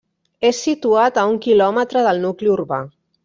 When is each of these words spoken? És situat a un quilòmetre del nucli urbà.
És 0.47 0.61
situat 0.67 1.19
a 1.23 1.27
un 1.33 1.37
quilòmetre 1.45 2.05
del 2.09 2.25
nucli 2.27 2.53
urbà. 2.57 2.81